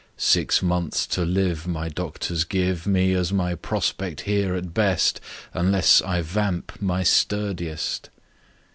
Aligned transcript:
Six 0.17 0.63
months 0.63 1.05
to 1.05 1.23
live 1.23 1.67
My 1.67 1.87
doctors 1.87 2.43
give 2.43 2.87
Me 2.87 3.13
as 3.13 3.31
my 3.31 3.53
prospect 3.53 4.21
here, 4.21 4.55
at 4.55 4.73
best, 4.73 5.21
Unless 5.53 6.01
I 6.01 6.23
vamp 6.23 6.81
my 6.81 7.03
sturdiest!" 7.03 8.09